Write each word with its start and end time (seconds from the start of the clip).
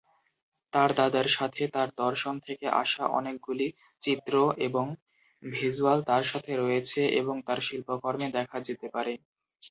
তাঁর 0.73 0.89
দাদার 0.95 1.27
সাথে 1.31 1.63
তাঁর 1.73 1.89
দর্শন 1.99 2.35
থেকে 2.47 2.65
আসা 2.81 3.03
অনেকগুলি 3.19 3.67
চিত্র 4.03 4.33
এবং 4.67 4.85
ভিজ্যুয়াল 5.43 5.99
তাঁর 6.09 6.23
সাথে 6.31 6.51
রয়েছে 6.55 7.01
এবং 7.19 7.35
তাঁর 7.47 7.59
শিল্পকর্মে 7.67 8.27
দেখা 8.37 8.57
যেতে 8.67 8.87
পারে। 8.95 9.13